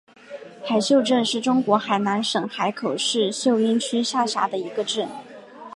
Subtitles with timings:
[0.63, 5.07] 海秀镇是中国海南省海口市秀英区下辖的一个镇。